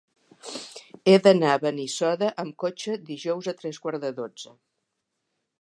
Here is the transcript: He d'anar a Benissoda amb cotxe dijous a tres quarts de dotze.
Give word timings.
He 1.11 1.13
d'anar 1.27 1.51
a 1.57 1.59
Benissoda 1.65 2.31
amb 2.45 2.57
cotxe 2.65 2.97
dijous 3.13 3.53
a 3.53 3.57
tres 3.63 3.81
quarts 3.85 4.05
de 4.07 4.15
dotze. 4.23 4.59